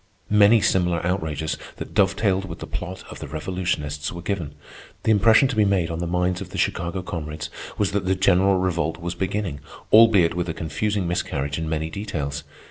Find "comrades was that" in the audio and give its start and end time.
7.03-8.07